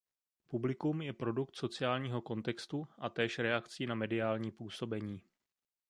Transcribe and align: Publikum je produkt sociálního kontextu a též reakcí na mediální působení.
Publikum 0.47 1.01
je 1.01 1.13
produkt 1.13 1.55
sociálního 1.55 2.21
kontextu 2.21 2.87
a 2.97 3.09
též 3.09 3.39
reakcí 3.39 3.85
na 3.85 3.95
mediální 3.95 4.51
působení. 4.51 5.21